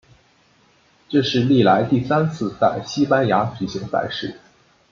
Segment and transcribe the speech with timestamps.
[1.09, 4.35] 这是历来第三次在西班牙举行赛事。